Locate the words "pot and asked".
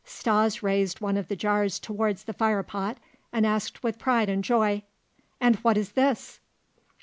2.63-3.83